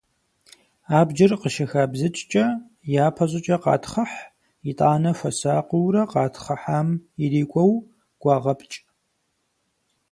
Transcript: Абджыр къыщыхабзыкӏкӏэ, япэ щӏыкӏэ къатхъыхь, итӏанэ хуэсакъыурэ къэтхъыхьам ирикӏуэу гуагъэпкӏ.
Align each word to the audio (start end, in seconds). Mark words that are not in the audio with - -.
Абджыр 0.99 1.31
къыщыхабзыкӏкӏэ, 1.41 2.45
япэ 3.05 3.25
щӏыкӏэ 3.29 3.57
къатхъыхь, 3.63 4.17
итӏанэ 4.69 5.11
хуэсакъыурэ 5.17 6.03
къэтхъыхьам 6.11 6.89
ирикӏуэу 7.23 7.73
гуагъэпкӏ. 8.21 8.75